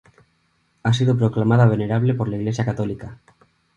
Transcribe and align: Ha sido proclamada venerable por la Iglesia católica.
Ha 0.81 0.93
sido 0.93 1.15
proclamada 1.15 1.67
venerable 1.67 2.15
por 2.15 2.27
la 2.27 2.37
Iglesia 2.37 2.65
católica. 2.65 3.19